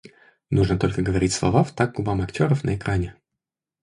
Нужно 0.49 0.79
только 0.79 1.03
говорить 1.03 1.31
слова 1.31 1.63
в 1.63 1.73
такт 1.73 1.95
губам 1.97 2.21
актеров 2.23 2.63
на 2.63 2.75
экране. 2.75 3.13